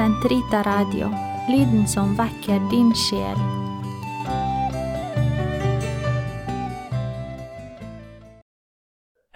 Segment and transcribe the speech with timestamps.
[0.00, 1.10] Sentrita Radio,
[1.48, 3.36] lyden som vekker din sjel.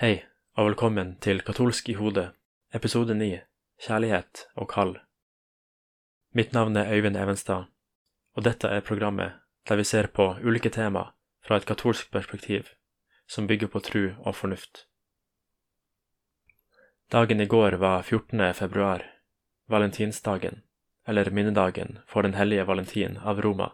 [0.01, 0.23] Hei,
[0.57, 2.31] og velkommen til Katolsk i hodet,
[2.73, 3.29] episode 9,
[3.85, 4.97] Kjærlighet og kall.
[6.33, 7.69] Mitt navn er Øyvind Evenstad,
[8.33, 9.37] og dette er programmet
[9.69, 11.11] der vi ser på ulike tema
[11.45, 12.73] fra et katolsk perspektiv,
[13.29, 14.87] som bygger på tru og fornuft.
[17.13, 18.55] Dagen i går var 14.
[18.55, 19.14] februar,
[19.71, 20.63] valentinsdagen,
[21.07, 23.73] eller minnedagen for den hellige Valentin av Roma.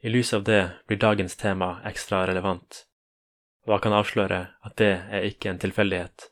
[0.00, 2.84] I lys av det blir dagens tema ekstra relevant,
[3.64, 6.28] og jeg kan avsløre at det er ikke en tilfeldighet.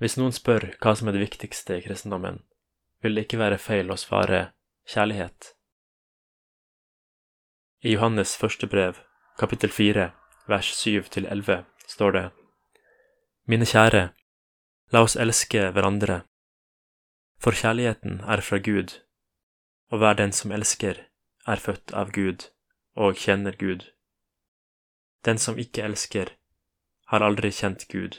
[0.00, 2.40] Hvis noen spør hva som er det viktigste i kristendommen,
[3.04, 4.46] vil det ikke være feil å svare
[4.88, 5.52] kjærlighet.
[7.84, 8.96] I Johannes første brev,
[9.36, 10.12] kapittel fire,
[10.48, 12.24] vers syv til elleve, står det
[13.44, 14.06] Mine kjære,
[14.92, 16.22] la oss elske hverandre,
[17.44, 19.00] for kjærligheten er fra Gud,
[19.92, 20.94] og hver den som elsker,
[21.46, 22.46] er født av Gud
[22.96, 23.82] og kjenner Gud.
[25.24, 26.30] Den som ikke elsker,
[27.12, 28.16] har aldri kjent Gud,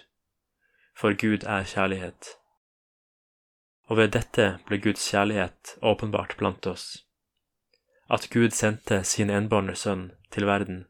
[0.94, 2.36] for Gud er kjærlighet.
[3.90, 6.86] Og ved dette ble Guds kjærlighet åpenbart blant oss,
[8.10, 10.84] at Gud sendte sin enbårne sønn til verden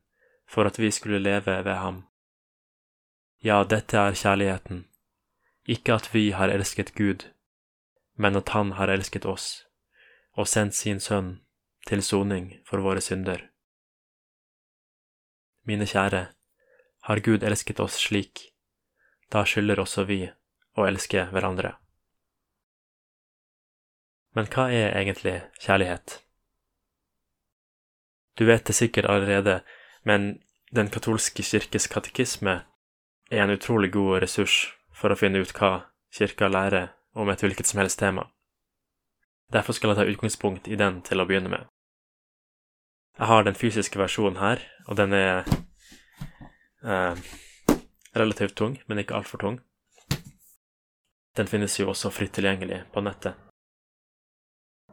[0.47, 2.03] for at vi skulle leve ved ham.
[3.43, 4.83] Ja, dette er kjærligheten,
[5.67, 7.23] ikke at vi har elsket Gud,
[8.15, 9.65] men at Han har elsket oss
[10.35, 11.39] og sendt sin sønn
[11.87, 13.39] til soning for våre synder.
[15.65, 16.27] Mine kjære,
[17.05, 18.51] har Gud elsket oss slik,
[19.31, 20.25] da skylder også vi
[20.75, 21.75] å elske hverandre.
[24.35, 26.19] Men hva er egentlig kjærlighet?
[28.35, 29.61] Du vet det sikkert allerede,
[30.03, 30.41] men
[30.75, 32.65] Den katolske kirkes katekisme
[33.31, 37.67] er en utrolig god ressurs for å finne ut hva kirka lærer om et hvilket
[37.67, 38.27] som helst tema.
[39.53, 41.67] Derfor skal jeg ta utgangspunkt i den til å begynne med.
[43.15, 45.45] Jeg har den fysiske versjonen her, og den er
[46.83, 47.21] eh,
[48.15, 49.61] relativt tung, men ikke altfor tung.
[51.35, 53.39] Den finnes jo også fritt tilgjengelig på nettet.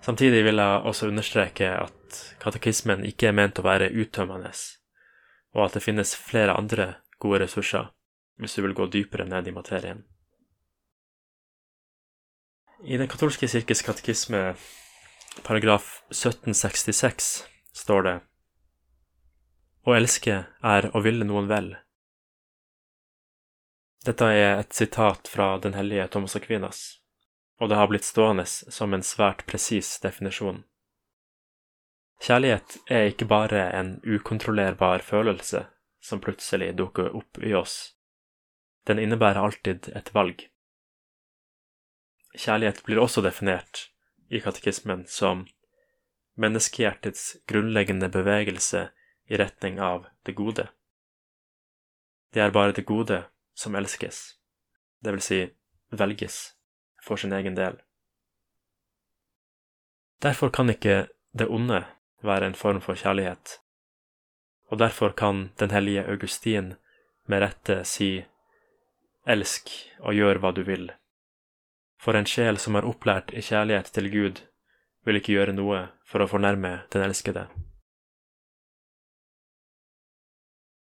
[0.03, 4.51] Samtidig vil jeg også understreke at katekismen ikke er ment å være uttømmende,
[5.55, 6.89] og at det finnes flere andre
[7.23, 7.91] gode ressurser
[8.43, 10.03] hvis du vil gå dypere ned i materien.
[12.85, 14.55] I Den katolske kirkes katekisme,
[15.47, 18.15] paragraf 1766, står det
[19.87, 21.69] Å elske er å ville noen vel.
[24.03, 26.81] Dette er et sitat fra den hellige Thomas Aquinas,
[27.63, 30.65] og det har blitt stående som en svært presis definisjon.
[32.19, 35.69] Kjærlighet er ikke bare en ukontrollerbar følelse
[36.03, 37.95] som plutselig dukker opp i oss.
[38.91, 40.49] Den innebærer alltid et valg.
[42.33, 43.89] Kjærlighet blir også definert
[44.33, 45.45] i katekismen som
[46.41, 48.87] menneskehjertets grunnleggende bevegelse
[49.29, 50.69] i retning av det gode.
[52.33, 54.39] Det er bare det gode som elskes,
[55.05, 55.41] det vil si
[55.93, 56.55] velges
[57.05, 57.77] for sin egen del.
[60.23, 61.83] Derfor kan ikke det onde
[62.23, 63.59] være en form for kjærlighet,
[64.73, 66.75] og derfor kan den hellige Augustin
[67.29, 68.25] med rette si
[69.29, 69.69] elsk
[70.01, 70.89] og gjør hva du vil.
[72.03, 74.41] For en sjel som er opplært i kjærlighet til Gud,
[75.07, 77.47] vil ikke gjøre noe for å fornærme den elskede.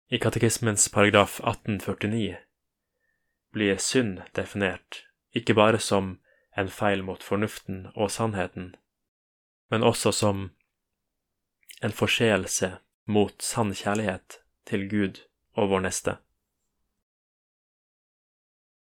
[0.08, 2.38] I katekismens paragraf 1849
[3.52, 5.02] blir synd definert
[5.36, 6.14] ikke bare som
[6.56, 8.70] en feil mot fornuften og sannheten,
[9.70, 10.48] men også som
[11.82, 12.70] en forseelse
[13.06, 14.40] mot sann kjærlighet
[14.70, 15.20] til Gud
[15.58, 16.16] og vår neste.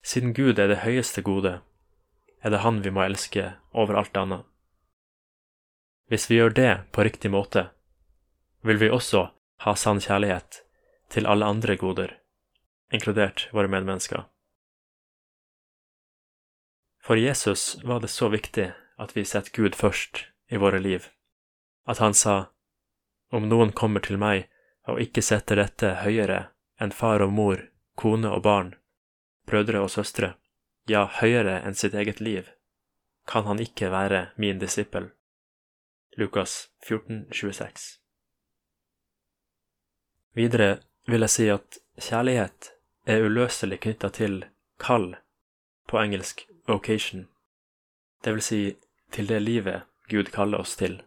[0.04, 1.60] Siden Gud er det høyeste gode,
[2.42, 4.46] er det Han vi må elske over alt annet.
[6.10, 7.70] Hvis vi gjør det på riktig måte,
[8.62, 9.30] vil vi også
[9.66, 10.64] ha sann kjærlighet
[11.14, 12.16] til alle andre goder,
[12.92, 14.26] inkludert våre medmennesker.
[17.04, 21.06] For Jesus var det så viktig at vi setter Gud først i våre liv,
[21.88, 22.50] at han sa,
[23.32, 24.48] Om noen kommer til meg
[24.90, 26.48] og ikke setter dette høyere
[26.82, 27.62] enn far og mor,
[27.94, 28.74] kone og barn,
[29.46, 30.34] brødre og søstre,
[30.90, 32.50] ja, høyere enn sitt eget liv,
[33.30, 35.12] kan han ikke være min disippel.
[36.18, 38.00] Lukas 14, 26.
[40.36, 42.72] Videre vil jeg si at kjærlighet
[43.10, 44.42] er uløselig knytta til
[44.82, 45.16] kall,
[45.90, 47.28] på engelsk vocation,
[48.24, 48.62] det vil si
[49.12, 51.00] til det livet Gud kaller oss til.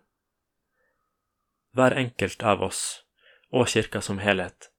[1.72, 3.04] Hver enkelt av oss,
[3.52, 4.70] og kirka som helhet,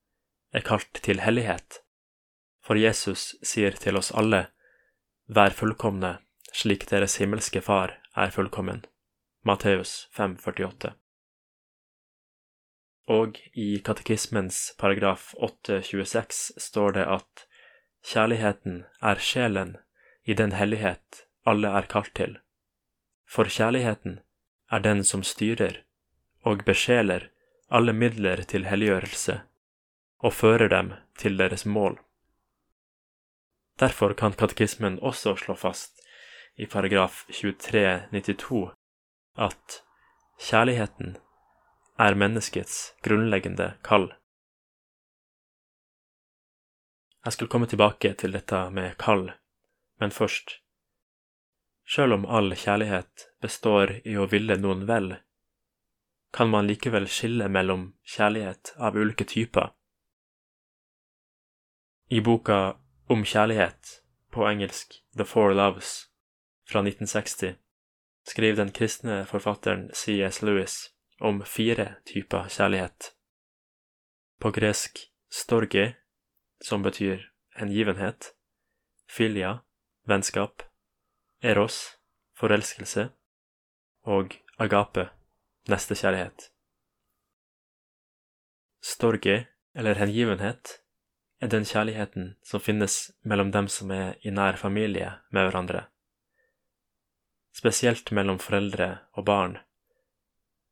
[0.53, 1.79] er kalt til hellighet,
[2.63, 4.47] for Jesus sier til oss alle,
[5.27, 6.17] Vær fullkomne,
[6.51, 8.81] slik deres himmelske Far er fullkommen.
[9.47, 10.91] Matteus 5,48.
[13.07, 17.47] Og i katekismens paragraf 826 står det at
[18.03, 19.77] kjærligheten er sjelen
[20.27, 22.37] i den hellighet alle er kalt til,
[23.23, 24.19] for kjærligheten
[24.71, 25.85] er den som styrer
[26.43, 27.29] og besjeler
[27.71, 29.39] alle midler til helliggjørelse
[30.19, 32.02] og fører dem til deres mål.
[33.83, 35.99] Derfor kan katekismen også slå fast
[36.55, 38.59] i paragraf 2392
[39.45, 39.79] at
[40.39, 41.17] kjærligheten
[42.05, 44.05] er menneskets grunnleggende kall.
[47.25, 49.25] Jeg skal komme tilbake til dette med kall,
[49.99, 50.59] men først
[51.83, 55.09] Sjøl om all kjærlighet består i å ville noen vel,
[56.31, 59.73] kan man likevel skille mellom kjærlighet av ulike typer.
[62.07, 62.61] I boka
[63.09, 64.01] Om kjærlighet,
[64.31, 66.09] på engelsk The Four Loves,
[66.69, 67.57] fra 1960,
[68.23, 70.41] skriver den kristne forfatteren C.S.
[70.41, 73.11] Lewis om fire typer kjærlighet.
[74.39, 74.99] På gresk
[75.31, 75.95] storge,
[76.61, 77.19] som betyr
[77.55, 78.31] hengivenhet,
[79.09, 79.57] filia,
[80.07, 80.63] vennskap,
[81.41, 81.97] eros,
[82.39, 83.09] forelskelse,
[84.03, 85.09] og agape,
[85.67, 86.49] nestekjærlighet.
[88.83, 90.82] Storge, eller hengivenhet,
[91.41, 95.85] er den kjærligheten som finnes mellom dem som er i nær familie med hverandre,
[97.53, 99.57] spesielt mellom foreldre og barn,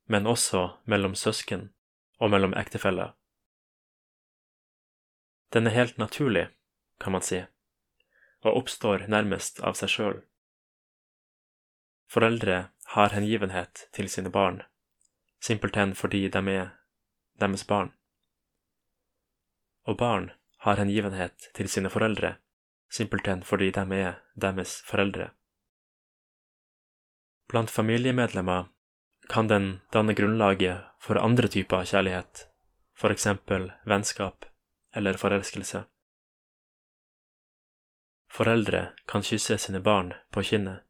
[0.06, 1.70] men også mellom søsken
[2.18, 3.14] og mellom ektefeller.
[5.52, 6.48] Den er helt naturlig,
[7.00, 7.42] kan man si,
[8.42, 10.20] og oppstår nærmest av seg sjøl.
[12.08, 14.62] Foreldre har hengivenhet til sine barn,
[15.40, 16.70] simpelthen fordi de er
[17.40, 17.92] deres barn.
[19.84, 20.30] Og barn
[20.64, 22.36] har hengivenhet til sine foreldre,
[22.90, 25.30] simpelthen fordi de er deres foreldre.
[27.48, 28.70] Blant familiemedlemmer
[29.28, 32.46] kan den danne grunnlaget for andre typer kjærlighet,
[32.94, 34.46] for eksempel vennskap
[34.94, 35.84] eller forelskelse.
[38.32, 40.80] Foreldre kan kysse sine barn på kinnet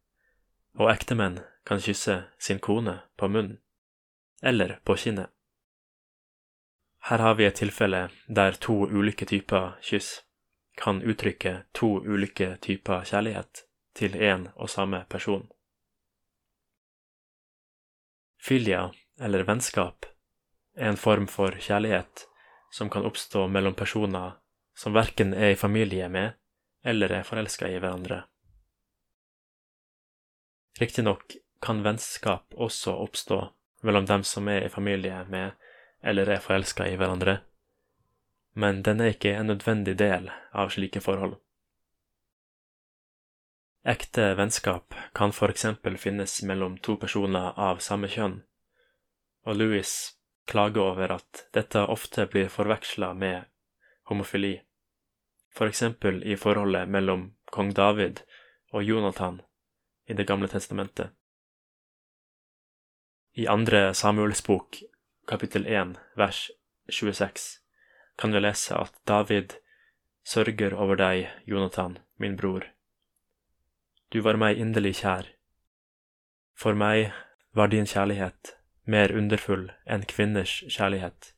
[0.79, 3.59] og ektemenn kan kysse sin kone på munnen,
[4.43, 5.31] eller på kinnet.
[7.09, 10.21] Her har vi et tilfelle der to ulike typer kyss
[10.77, 13.65] kan uttrykke to ulike typer kjærlighet
[13.95, 15.49] til én og samme person.
[18.43, 18.91] Filia,
[19.21, 20.07] eller vennskap,
[20.77, 22.27] er en form for kjærlighet
[22.73, 24.39] som kan oppstå mellom personer
[24.75, 26.33] som verken er i familie med
[26.85, 28.23] eller er forelska i hverandre.
[30.81, 33.43] Riktignok kan vennskap også oppstå
[33.83, 35.53] mellom dem som er i familie med
[36.03, 37.39] eller er forelska i hverandre,
[38.53, 41.39] men den er ikke en nødvendig del av slike forhold.
[43.89, 48.43] Ekte vennskap kan for eksempel finnes mellom to personer av samme kjønn,
[49.47, 49.95] og Louis
[50.47, 53.49] klager over at dette ofte blir forveksla med
[54.11, 54.61] homofili,
[55.51, 58.23] for eksempel i forholdet mellom kong David
[58.73, 59.41] og Jonathan
[60.07, 61.11] i Det gamle testamentet.
[63.33, 64.83] I andre Samuels bok,
[65.27, 66.51] kapittel 1, vers
[66.89, 67.59] 26,
[68.17, 69.55] kan vi lese at David
[70.27, 72.67] sørger over deg, Jonathan, min bror.
[74.11, 75.29] Du var meg inderlig kjær.
[76.55, 77.13] For meg
[77.55, 81.33] var din kjærlighet mer underfull enn kvinners kjærlighet.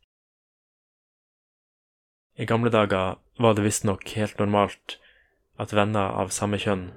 [2.35, 4.97] I gamle dager var det visstnok helt normalt
[5.61, 6.89] at venner av samme kjønn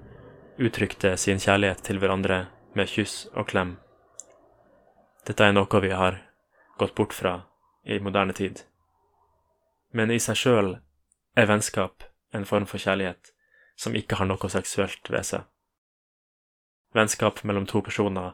[0.58, 3.76] uttrykte sin kjærlighet til hverandre med kyss og klem.
[5.28, 6.24] Dette er noe vi har
[6.78, 7.42] gått bort fra
[7.84, 8.62] i moderne tid.
[9.92, 10.74] Men i seg sjøl
[11.38, 12.04] er vennskap
[12.36, 13.32] en form for kjærlighet
[13.78, 15.46] som ikke har noe seksuelt ved seg.
[16.98, 18.34] Vennskap mellom to personer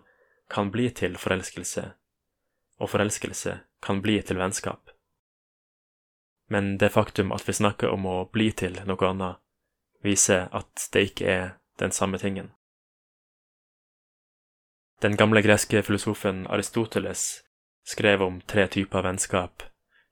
[0.49, 1.83] kan bli til forelskelse,
[2.79, 4.89] og forelskelse kan bli til vennskap.
[6.47, 9.39] Men det faktum at vi snakker om å bli til noe annet,
[10.03, 11.45] viser at det ikke er
[11.79, 12.51] den samme tingen.
[15.01, 17.42] Den gamle greske filosofen Aristoteles
[17.83, 19.63] skrev om tre typer vennskap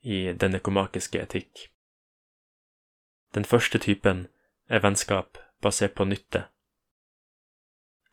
[0.02, 1.68] i den økomakiske etikk.
[3.34, 4.28] Den første typen
[4.68, 6.46] er vennskap basert på nytte.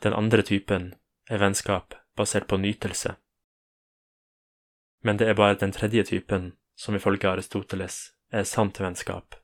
[0.03, 0.93] Den andre typen
[1.31, 3.17] er vennskap basert på nytelse.
[5.03, 9.35] Men det er bare den tredje typen som ifølge Aristoteles er sant vennskap,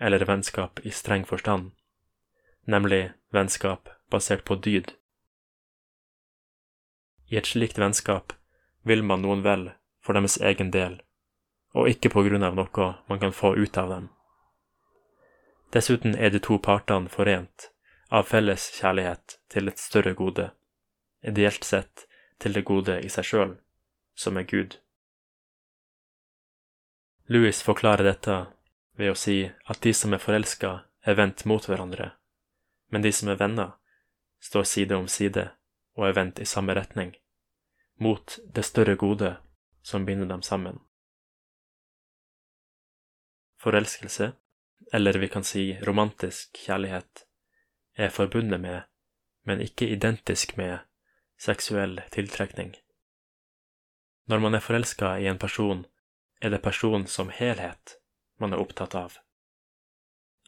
[0.00, 1.72] eller vennskap i streng forstand
[2.66, 4.92] nemlig vennskap basert på dyd.
[7.30, 8.34] I et slikt vennskap
[8.86, 9.70] vil man noen vel
[10.04, 11.00] for deres egen del,
[11.74, 14.04] og ikke på grunn av noe man kan få ut av dem.
[15.74, 17.70] Dessuten er de to partene forent
[18.14, 20.52] av felles kjærlighet til et større gode,
[21.26, 22.06] ideelt sett
[22.38, 23.56] til det gode i seg sjøl,
[24.14, 24.78] som er Gud.
[27.26, 28.38] Louis forklarer dette
[28.96, 32.12] ved å si at de som er forelska, er vendt mot hverandre,
[32.90, 33.74] men de som er venner,
[34.42, 35.48] står side om side
[35.98, 37.12] og er vendt i samme retning,
[37.96, 39.36] mot det større gode
[39.82, 40.78] som binder dem sammen.
[43.60, 44.32] Forelskelse,
[44.92, 47.26] eller vi kan si romantisk kjærlighet,
[47.96, 48.82] er forbundet med,
[49.44, 50.78] men ikke identisk med,
[51.38, 52.74] seksuell tiltrekning.
[54.26, 55.86] Når man er forelska i en person,
[56.40, 57.96] er det personen som helhet
[58.38, 59.14] man er opptatt av,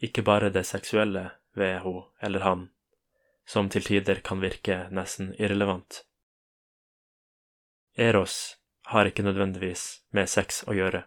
[0.01, 2.69] ikke bare det seksuelle ved hun eller han,
[3.47, 6.03] som til tider kan virke nesten irrelevant.
[7.99, 8.57] Eros
[8.93, 11.03] har ikke nødvendigvis med sex å gjøre,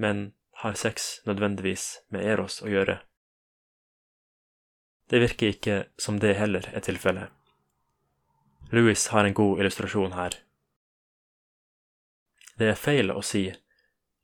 [0.00, 0.32] men
[0.62, 2.98] har sex nødvendigvis med Eros å gjøre?
[5.08, 7.28] Det virker ikke som det heller er tilfellet.
[8.72, 10.40] Louis har en god illustrasjon her.
[12.58, 13.46] Det er feil å si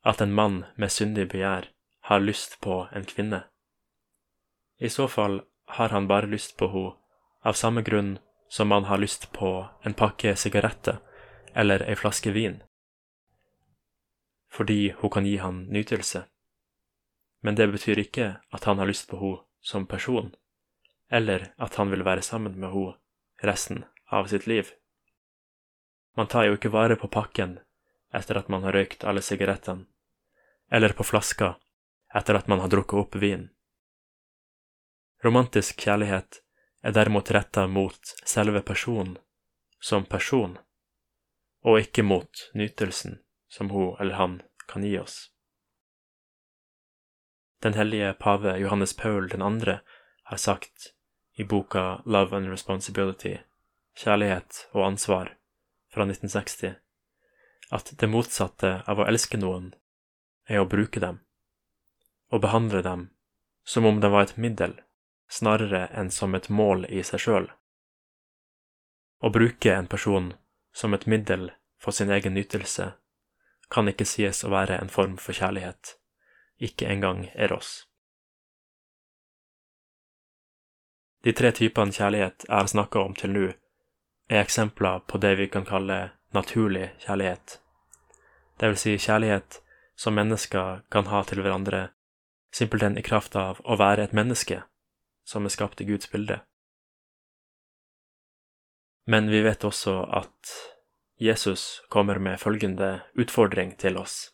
[0.04, 1.70] at en mann med syndig begjær
[2.10, 3.44] har lyst på en kvinne.
[4.80, 5.42] I så fall
[5.78, 6.96] har han bare lyst på henne
[7.44, 11.00] av samme grunn som man har lyst på en pakke sigaretter
[11.54, 12.62] eller ei flaske vin,
[14.52, 16.24] fordi hun kan gi han nytelse.
[17.42, 20.34] Men det betyr ikke at han har lyst på henne som person
[21.14, 22.96] eller at han vil være sammen med henne
[23.42, 24.70] resten av sitt liv.
[26.16, 27.58] Man tar jo ikke vare på pakken
[28.14, 29.86] etter at man har røykt alle sigarettene,
[30.70, 31.54] eller på flaska
[32.14, 33.48] etter at man har drukket opp vin.
[35.24, 36.40] Romantisk kjærlighet
[36.82, 39.16] er derimot retta mot selve personen
[39.80, 40.58] som person,
[41.64, 43.18] og ikke mot nytelsen
[43.48, 45.30] som hun eller han kan gi oss.
[47.64, 49.38] Den hellige pave Johannes Paul 2.
[50.24, 50.92] har sagt
[51.34, 53.36] i boka Love and Responsibility,
[53.96, 55.36] Kjærlighet og ansvar,
[55.92, 56.74] fra 1960,
[57.70, 59.72] at det motsatte av å elske noen
[60.50, 61.20] er å bruke dem,
[62.30, 63.08] og behandle dem
[63.64, 64.76] som om de var et middel
[65.30, 67.46] snarere enn som et mål i seg sjøl.
[69.24, 70.34] Å bruke en person
[70.74, 71.50] som et middel
[71.80, 72.92] for sin egen nytelse
[73.70, 75.96] kan ikke sies å være en form for kjærlighet,
[76.58, 77.86] ikke engang Eros.
[81.24, 83.46] De tre typene kjærlighet jeg har snakka om til nå,
[84.28, 85.98] er eksempler på det vi kan kalle
[86.36, 87.60] naturlig kjærlighet,
[88.60, 89.60] det vil si kjærlighet
[89.96, 91.88] som mennesker kan ha til hverandre
[92.54, 94.60] simpelthen i kraft av å være et menneske
[95.26, 96.40] som er skapt i Guds bilde.
[99.04, 100.52] Men vi vet også at
[101.20, 104.30] Jesus kommer med følgende utfordring til oss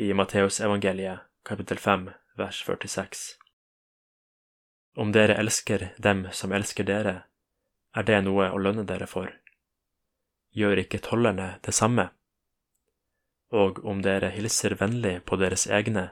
[0.00, 2.06] i Matteusevangeliet kapittel 5
[2.40, 3.36] vers 46.
[4.96, 7.14] Om dere elsker dem som elsker dere,
[7.94, 9.28] er det noe å lønne dere for.
[10.56, 12.08] Gjør ikke tollerne det samme?
[13.52, 16.10] Og om dere hilser vennlig på deres egne,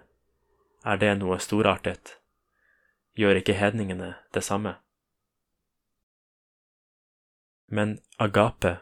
[0.84, 2.18] er det noe storartet?
[3.18, 4.76] Gjør ikke hedningene det samme?
[7.68, 8.78] Men agape,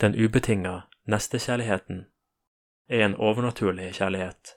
[0.00, 2.04] den ubetinga nestekjærligheten,
[2.88, 4.54] er en overnaturlig kjærlighet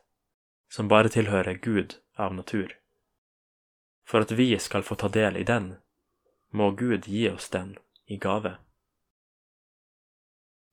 [0.70, 2.74] som bare tilhører Gud av natur.
[4.08, 5.76] For at vi skal få ta del i den,
[6.52, 8.58] må Gud gi oss den i gave.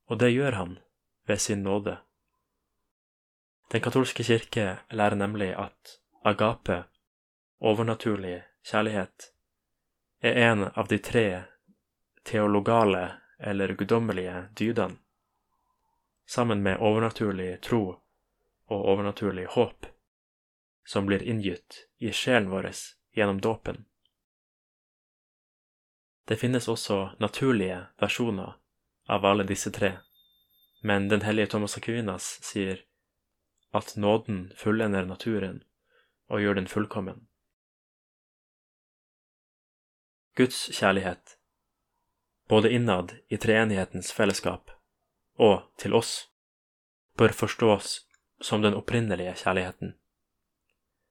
[0.07, 0.79] Og det gjør han
[1.27, 1.97] ved sin nåde.
[3.73, 6.85] Den katolske kirke lærer nemlig at agape,
[7.61, 9.33] overnaturlig kjærlighet,
[10.21, 11.27] er en av de tre
[12.25, 14.97] teologale eller guddommelige dydene,
[16.27, 17.83] sammen med overnaturlig tro
[18.67, 19.87] og overnaturlig håp,
[20.85, 22.71] som blir inngitt i sjelen vår
[23.13, 23.85] gjennom dåpen.
[26.25, 28.57] Det finnes også naturlige versjoner
[29.09, 29.93] av alle disse tre,
[30.83, 32.81] men den hellige Thomas Aquinas sier
[33.77, 35.63] at nåden fullender naturen
[36.33, 37.27] og gjør den fullkommen.
[40.35, 41.37] Guds kjærlighet,
[42.49, 44.71] både innad i treenighetens fellesskap
[45.41, 46.31] og til oss,
[47.19, 48.07] bør forstås
[48.43, 49.95] som den opprinnelige kjærligheten,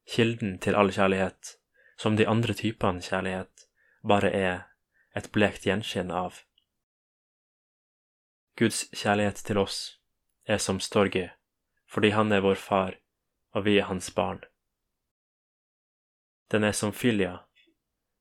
[0.07, 1.57] kilden til all kjærlighet
[1.97, 3.67] som de andre typene kjærlighet
[4.07, 4.63] bare er
[5.15, 6.41] et blekt gjenskinn av.
[8.59, 9.79] Guds kjærlighet til oss
[10.45, 11.31] er som Storge,
[11.87, 12.99] fordi han er vår far
[13.53, 14.41] og vi er hans barn.
[16.51, 17.37] Den er som Filia,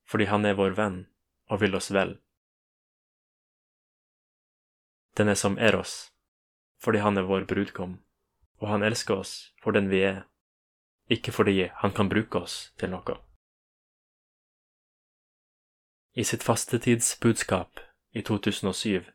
[0.08, 0.98] fordi han er vår venn
[1.48, 2.16] og vil oss vel.
[5.16, 6.12] Den er som Eros,
[6.80, 7.98] fordi han er vår brudgom,
[8.60, 10.22] og han elsker oss for den vi er,
[11.12, 13.18] ikke fordi han kan bruke oss til noe.
[16.12, 17.80] I sitt fastetidsbudskap
[18.12, 19.08] i 2007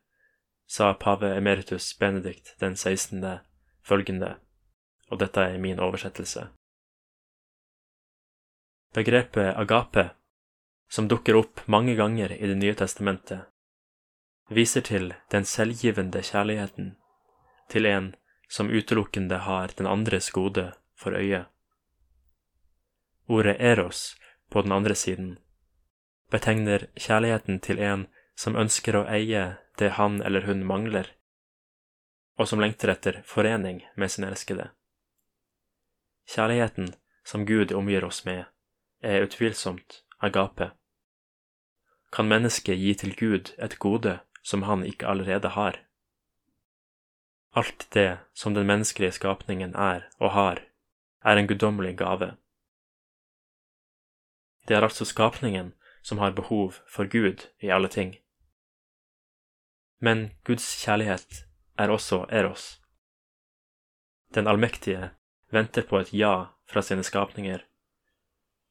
[0.68, 3.22] sa pave emeritus Benedikt den 16.
[3.82, 4.36] følgende,
[5.10, 6.48] og dette er min oversettelse.
[8.94, 10.10] Begrepet agape,
[10.90, 13.46] som dukker opp mange ganger i Det nye testamentet,
[14.50, 16.96] viser til den selvgivende kjærligheten
[17.70, 18.16] til en
[18.50, 21.46] som utelukkende har den andres gode for øye.
[23.28, 24.16] Ordet eros
[24.50, 25.38] på den andre siden
[26.32, 31.10] betegner kjærligheten til en som ønsker å eie det han eller hun mangler,
[32.38, 34.70] og som lengter etter forening med sin elskede.
[36.28, 36.94] Kjærligheten
[37.26, 38.46] som Gud omgir oss med,
[39.02, 40.72] er utvilsomt agape.
[42.12, 45.80] Kan mennesket gi til Gud et gode som han ikke allerede har?
[47.52, 50.62] Alt det som den menneskelige skapningen er og har,
[51.24, 52.36] er en guddommelig gave.
[54.68, 58.16] Det er altså skapningen som har behov for Gud i alle ting.
[60.00, 61.44] Men Guds kjærlighet
[61.78, 62.82] er også Eros.
[64.36, 65.10] Den allmektige
[65.52, 67.60] venter på et ja fra sine skapninger,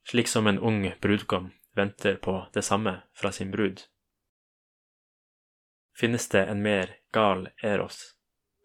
[0.09, 3.83] slik som en ung brudgom venter på det samme fra sin brud.
[5.97, 8.13] Finnes det en mer gal Eros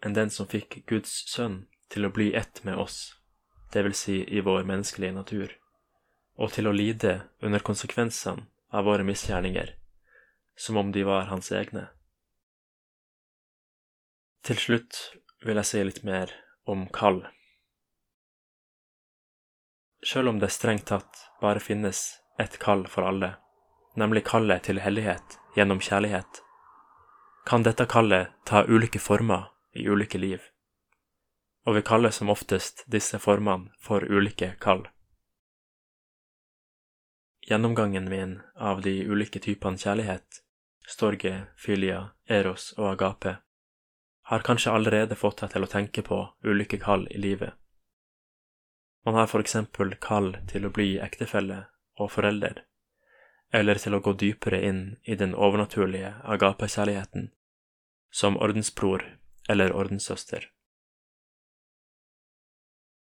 [0.04, 1.62] enn den som fikk Guds sønn
[1.94, 3.14] til å bli ett med oss,
[3.72, 5.54] det vil si i vår menneskelige natur,
[6.36, 9.76] og til å lide under konsekvensene av våre misgjerninger,
[10.56, 11.88] som om de var hans egne?
[14.44, 15.00] Til slutt
[15.46, 16.34] vil jeg si litt mer
[16.68, 17.24] om kall.
[20.04, 23.36] Sjøl om det strengt tatt bare finnes ett kall for alle,
[23.96, 26.42] nemlig kallet til hellighet gjennom kjærlighet,
[27.46, 30.42] kan dette kallet ta ulike former i ulike liv,
[31.66, 34.88] og vi kaller som oftest disse formene for ulike kall.
[37.48, 40.44] Gjennomgangen min av de ulike typene kjærlighet,
[40.88, 43.38] storge, filia, eros og agape,
[44.32, 47.58] har kanskje allerede fått deg til å tenke på ulike kall i livet.
[49.06, 51.64] Man har for eksempel kall til å bli ektefelle
[51.98, 52.62] og forelder,
[53.52, 57.32] eller til å gå dypere inn i den overnaturlige agapekjærligheten,
[58.12, 59.04] som ordensbror
[59.50, 60.48] eller ordenssøster.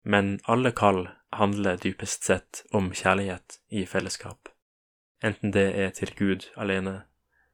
[0.03, 4.49] Men alle kall handler dypest sett om kjærlighet i fellesskap,
[5.23, 7.03] enten det er til Gud alene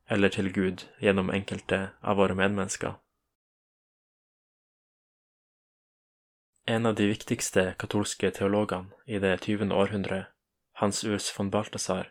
[0.09, 2.97] eller til Gud gjennom enkelte av våre medmennesker.
[6.69, 9.73] En av de viktigste katolske teologene i det 20.
[9.73, 10.27] århundre,
[10.81, 12.11] Hans Urs von Balthasar,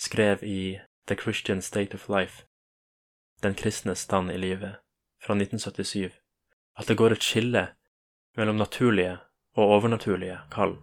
[0.00, 2.44] skrev i The Christian State of Life,
[3.42, 4.76] Den kristne stand i livet,
[5.20, 6.12] fra 1977,
[6.78, 7.68] at det går et skille
[8.36, 9.18] mellom naturlige
[9.56, 10.76] og overnaturlige kall.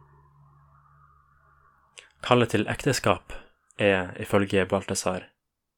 [2.24, 3.34] Kallet til ekteskap
[3.78, 5.30] er, ifølge Balthasar,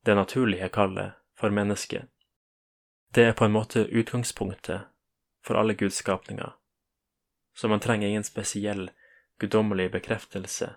[0.05, 2.07] det naturlige kallet for mennesket.
[3.15, 4.87] Det er på en måte utgangspunktet
[5.43, 6.59] for alle Guds skapninger
[7.59, 8.91] så man trenger ingen spesiell
[9.39, 10.69] guddommelig bekreftelse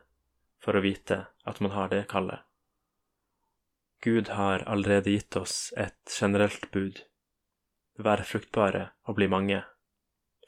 [0.64, 2.42] for å vite at man har det kallet.
[4.03, 7.05] Gud har allerede gitt oss et generelt bud,
[7.99, 9.62] vær fruktbare og bli mange,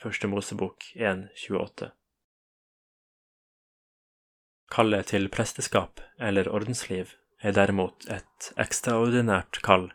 [0.05, 1.87] Første Mosebok 1.28.
[4.75, 9.87] Kallet til presteskap eller ordensliv er derimot et ekstraordinært kall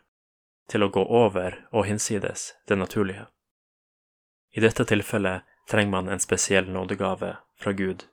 [0.72, 3.28] til å gå over og hinsides det naturlige.
[4.50, 8.06] I dette tilfellet trenger man en spesiell nådegave fra Gud,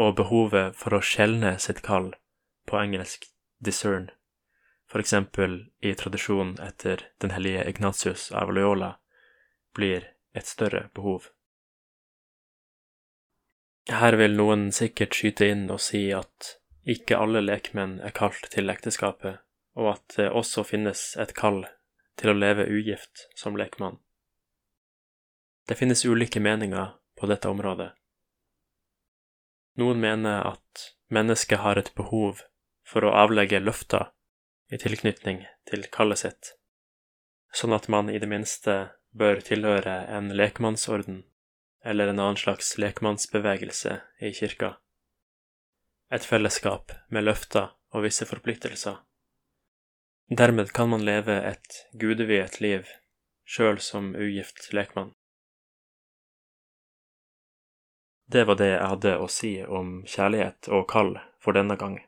[0.00, 2.14] og behovet for å skjelne sitt kall,
[2.64, 3.28] på engelsk
[3.60, 4.08] discern,
[5.02, 8.96] eksempel i tradisjonen etter den hellige Ignatius av Loyola,
[9.74, 11.30] blir et større behov.
[13.90, 18.70] Her vil noen sikkert skyte inn og si at ikke alle lekmenn er kalt til
[18.70, 19.42] ekteskapet,
[19.78, 21.64] og at det også finnes et kall
[22.16, 23.98] til å leve ugift som lekmann.
[25.66, 27.90] Det finnes ulike meninger på dette området.
[29.76, 32.44] Noen mener at mennesket har et behov
[32.86, 34.12] for å avlegge løfter
[34.72, 36.52] i tilknytning til kallet sitt,
[37.54, 38.76] sånn at man i det minste
[39.16, 41.22] bør tilhøre en lekmannsorden
[41.86, 44.76] eller en annen slags lekmannsbevegelse i kirka.
[46.10, 48.98] Et fellesskap med løfter og visse forpliktelser.
[50.26, 52.90] Dermed kan man leve et gudeviet liv
[53.46, 55.12] sjøl som ugift lekmann.
[58.26, 62.00] Det var det jeg hadde å si om kjærlighet og kall for denne gang.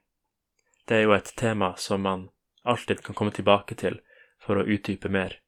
[0.90, 2.26] Det er jo et tema som man
[2.68, 4.00] alltid kan komme tilbake til
[4.42, 5.40] for å utdype mer.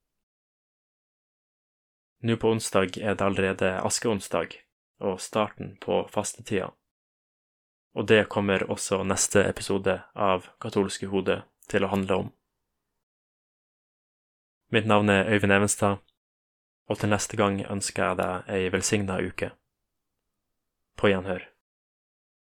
[2.20, 4.58] Nå på onsdag er det allerede askeonsdag
[5.00, 6.72] og starten på fastetida.
[7.96, 12.28] Og det kommer også neste episode av Katolske hode til å handle om.
[14.70, 15.98] Mitt navn er Øyvind Evenstad,
[16.86, 19.50] og til neste gang ønsker jeg deg ei velsigna uke.
[20.94, 21.48] På gjenhør.